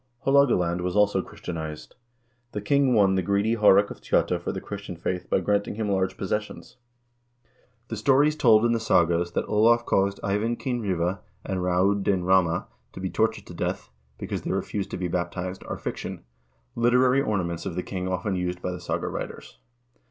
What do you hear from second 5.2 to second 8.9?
by granting him large pos sessions. The stories told in the